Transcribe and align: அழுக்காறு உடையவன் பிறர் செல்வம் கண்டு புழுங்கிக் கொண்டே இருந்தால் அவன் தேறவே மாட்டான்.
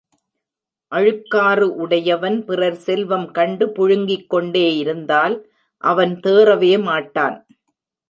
அழுக்காறு 0.91 1.67
உடையவன் 1.83 2.39
பிறர் 2.45 2.79
செல்வம் 2.87 3.27
கண்டு 3.31 3.67
புழுங்கிக் 3.67 4.27
கொண்டே 4.27 4.67
இருந்தால் 4.77 5.37
அவன் 5.83 6.19
தேறவே 6.23 6.73
மாட்டான். 6.81 7.37